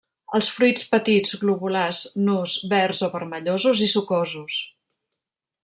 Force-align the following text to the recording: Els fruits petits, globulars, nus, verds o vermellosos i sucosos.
Els 0.37 0.47
fruits 0.53 0.85
petits, 0.93 1.33
globulars, 1.41 2.01
nus, 2.29 2.55
verds 2.73 3.03
o 3.09 3.11
vermellosos 3.17 3.85
i 3.89 3.91
sucosos. 3.93 4.57